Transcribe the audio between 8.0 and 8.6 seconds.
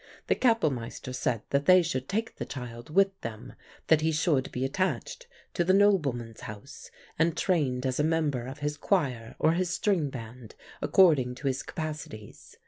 member of